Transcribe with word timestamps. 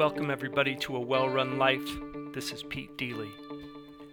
Welcome, 0.00 0.30
everybody, 0.30 0.76
to 0.76 0.96
A 0.96 1.00
Well 1.00 1.28
Run 1.28 1.58
Life. 1.58 1.86
This 2.32 2.52
is 2.52 2.62
Pete 2.62 2.96
Deely. 2.96 3.30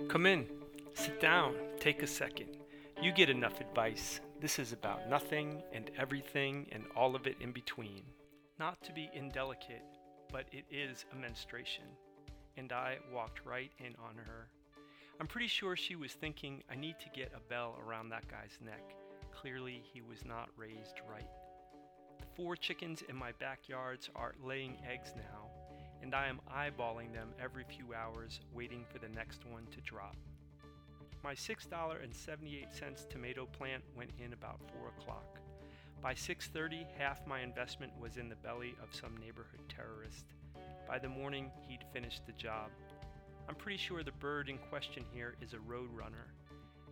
Come 0.09 0.25
in, 0.25 0.45
sit 0.93 1.21
down, 1.21 1.55
take 1.79 2.03
a 2.03 2.07
second. 2.07 2.57
You 3.01 3.13
get 3.13 3.29
enough 3.29 3.61
advice. 3.61 4.19
This 4.41 4.59
is 4.59 4.73
about 4.73 5.09
nothing 5.09 5.63
and 5.71 5.89
everything 5.97 6.67
and 6.73 6.83
all 6.93 7.15
of 7.15 7.25
it 7.27 7.37
in 7.39 7.53
between. 7.53 8.03
Not 8.59 8.83
to 8.83 8.91
be 8.91 9.09
indelicate, 9.13 9.85
but 10.29 10.43
it 10.51 10.65
is 10.69 11.05
a 11.13 11.15
menstruation. 11.15 11.85
And 12.57 12.73
I 12.73 12.97
walked 13.13 13.45
right 13.45 13.71
in 13.79 13.95
on 14.05 14.17
her. 14.17 14.49
I'm 15.19 15.27
pretty 15.27 15.47
sure 15.47 15.75
she 15.75 15.95
was 15.95 16.13
thinking, 16.13 16.63
I 16.71 16.75
need 16.75 16.99
to 16.99 17.09
get 17.09 17.31
a 17.35 17.49
bell 17.49 17.75
around 17.83 18.09
that 18.09 18.27
guy's 18.27 18.59
neck. 18.63 18.95
Clearly, 19.31 19.81
he 19.91 19.99
was 20.01 20.23
not 20.23 20.49
raised 20.55 21.01
right. 21.09 21.29
The 22.19 22.25
four 22.35 22.55
chickens 22.55 23.01
in 23.09 23.15
my 23.15 23.31
backyards 23.39 24.11
are 24.15 24.35
laying 24.43 24.77
eggs 24.87 25.13
now, 25.15 25.49
and 26.03 26.13
I 26.13 26.27
am 26.27 26.39
eyeballing 26.55 27.13
them 27.13 27.29
every 27.41 27.63
few 27.63 27.95
hours, 27.95 28.41
waiting 28.53 28.85
for 28.91 28.99
the 28.99 29.09
next 29.09 29.43
one 29.45 29.65
to 29.71 29.81
drop. 29.81 30.15
My 31.23 31.33
$6.78 31.33 33.09
tomato 33.09 33.47
plant 33.47 33.83
went 33.95 34.11
in 34.23 34.33
about 34.33 34.61
4 34.71 34.89
o'clock. 34.89 35.39
By 35.99 36.13
6:30, 36.13 36.85
half 36.95 37.25
my 37.25 37.39
investment 37.39 37.91
was 37.99 38.17
in 38.17 38.29
the 38.29 38.35
belly 38.35 38.75
of 38.83 38.93
some 38.93 39.17
neighborhood 39.17 39.67
terrorist. 39.67 40.25
By 40.87 40.99
the 40.99 41.09
morning, 41.09 41.51
he'd 41.67 41.83
finished 41.91 42.27
the 42.27 42.33
job. 42.33 42.69
I'm 43.47 43.55
pretty 43.55 43.77
sure 43.77 44.03
the 44.03 44.11
bird 44.11 44.49
in 44.49 44.57
question 44.57 45.05
here 45.13 45.35
is 45.41 45.53
a 45.53 45.57
roadrunner. 45.57 46.27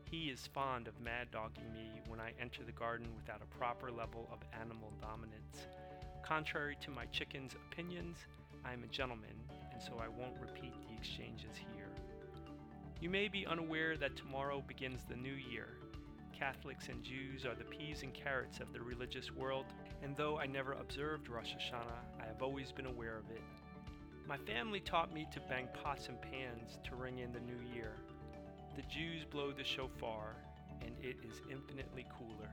He 0.09 0.29
is 0.29 0.47
fond 0.53 0.87
of 0.87 0.99
mad 1.01 1.27
dogging 1.31 1.71
me 1.73 2.01
when 2.07 2.21
I 2.21 2.31
enter 2.39 2.63
the 2.63 2.71
garden 2.71 3.07
without 3.17 3.41
a 3.41 3.57
proper 3.57 3.91
level 3.91 4.29
of 4.31 4.39
animal 4.61 4.93
dominance. 5.01 5.67
Contrary 6.23 6.77
to 6.81 6.91
my 6.91 7.05
chicken's 7.07 7.55
opinions, 7.71 8.19
I 8.63 8.71
am 8.71 8.83
a 8.83 8.87
gentleman, 8.87 9.35
and 9.73 9.81
so 9.81 9.99
I 9.99 10.07
won't 10.07 10.39
repeat 10.39 10.73
the 10.87 10.95
exchanges 10.95 11.57
here. 11.57 11.89
You 13.01 13.09
may 13.09 13.27
be 13.27 13.45
unaware 13.45 13.97
that 13.97 14.15
tomorrow 14.15 14.63
begins 14.65 15.01
the 15.03 15.17
new 15.17 15.33
year. 15.33 15.77
Catholics 16.31 16.87
and 16.87 17.03
Jews 17.03 17.45
are 17.45 17.55
the 17.55 17.65
peas 17.65 18.03
and 18.03 18.13
carrots 18.13 18.61
of 18.61 18.71
the 18.71 18.81
religious 18.81 19.31
world, 19.31 19.65
and 20.01 20.15
though 20.15 20.39
I 20.39 20.45
never 20.45 20.73
observed 20.73 21.27
Rosh 21.27 21.51
Hashanah, 21.53 22.21
I 22.23 22.25
have 22.25 22.41
always 22.41 22.71
been 22.71 22.85
aware 22.85 23.17
of 23.17 23.29
it. 23.29 23.41
My 24.27 24.37
family 24.37 24.79
taught 24.79 25.13
me 25.13 25.27
to 25.33 25.39
bang 25.41 25.67
pots 25.83 26.07
and 26.07 26.19
pans 26.19 26.79
to 26.85 26.95
ring 26.95 27.19
in 27.19 27.31
the 27.31 27.39
new 27.41 27.75
year. 27.75 27.91
The 28.75 28.81
Jews 28.81 29.23
blow 29.23 29.51
the 29.51 29.63
shofar, 29.63 30.35
and 30.81 30.95
it 30.99 31.17
is 31.23 31.41
infinitely 31.51 32.07
cooler. 32.17 32.49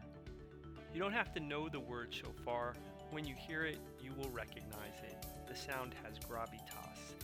You 0.92 1.00
don't 1.00 1.14
have 1.14 1.32
to 1.32 1.40
know 1.40 1.70
the 1.70 1.80
word 1.80 2.12
shofar. 2.12 2.74
When 3.10 3.24
you 3.24 3.34
hear 3.34 3.64
it, 3.64 3.78
you 4.02 4.12
will 4.18 4.28
recognize 4.28 5.00
it. 5.02 5.26
The 5.48 5.56
sound 5.56 5.94
has 6.04 6.18
gravitas. 6.18 7.14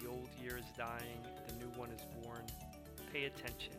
The 0.00 0.08
old 0.08 0.30
year 0.42 0.58
is 0.58 0.66
dying, 0.76 1.24
the 1.46 1.54
new 1.54 1.70
one 1.76 1.90
is 1.90 2.02
born. 2.24 2.42
Pay 3.12 3.26
attention. 3.26 3.74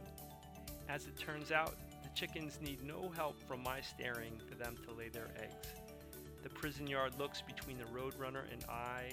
As 0.88 1.06
it 1.06 1.20
turns 1.20 1.52
out, 1.52 1.76
the 2.02 2.10
chickens 2.16 2.60
need 2.62 2.82
no 2.82 3.12
help 3.14 3.42
from 3.46 3.62
my 3.62 3.82
staring 3.82 4.40
for 4.48 4.56
them 4.56 4.78
to 4.86 4.94
lay 4.94 5.10
their 5.10 5.32
eggs. 5.38 5.68
The 6.44 6.50
prison 6.50 6.88
yard 6.88 7.20
looks 7.20 7.42
between 7.42 7.78
the 7.78 7.86
roadrunner 7.86 8.44
and 8.52 8.64
I 8.70 9.12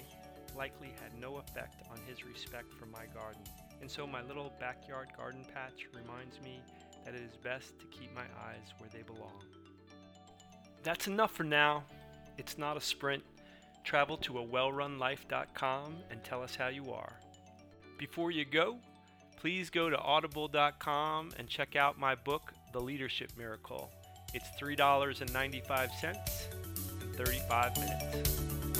likely 0.55 0.93
had 1.01 1.19
no 1.19 1.37
effect 1.37 1.81
on 1.91 1.97
his 2.07 2.25
respect 2.25 2.73
for 2.73 2.85
my 2.87 3.05
garden, 3.13 3.41
and 3.81 3.89
so 3.89 4.05
my 4.05 4.21
little 4.23 4.53
backyard 4.59 5.09
garden 5.17 5.45
patch 5.53 5.87
reminds 5.93 6.39
me 6.41 6.61
that 7.05 7.15
it 7.15 7.21
is 7.21 7.35
best 7.37 7.79
to 7.79 7.85
keep 7.87 8.13
my 8.13 8.21
eyes 8.21 8.73
where 8.77 8.89
they 8.93 9.01
belong. 9.01 9.41
That's 10.83 11.07
enough 11.07 11.31
for 11.31 11.43
now. 11.43 11.83
It's 12.37 12.57
not 12.57 12.77
a 12.77 12.81
sprint. 12.81 13.23
Travel 13.83 14.17
to 14.17 14.39
a 14.39 14.45
wellrunlife.com 14.45 15.95
and 16.09 16.23
tell 16.23 16.43
us 16.43 16.55
how 16.55 16.67
you 16.67 16.91
are. 16.91 17.13
Before 17.97 18.31
you 18.31 18.45
go, 18.45 18.77
please 19.37 19.69
go 19.69 19.89
to 19.89 19.97
audible.com 19.97 21.31
and 21.37 21.47
check 21.47 21.75
out 21.75 21.99
my 21.99 22.15
book, 22.15 22.53
The 22.73 22.79
Leadership 22.79 23.31
Miracle. 23.37 23.91
It's 24.33 24.47
$3.95 24.61 27.01
in 27.01 27.13
35 27.13 27.77
minutes. 27.77 28.70